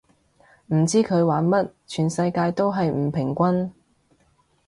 [0.73, 3.71] 唔知佢玩乜，全世界都係唔平均